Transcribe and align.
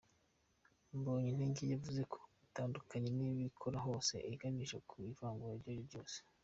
Mbonyintege 0.97 1.73
yavuze 1.75 2.01
ko 2.11 2.17
bitandukanyije 2.41 3.13
n’imikorere 3.17 3.83
yose 3.89 4.13
iganisha 4.33 4.77
ku 4.87 4.93
ivangura 5.11 5.51
iryo 5.57 5.67
ari 5.71 5.83
ryo 5.89 5.89
ryose. 5.89 6.17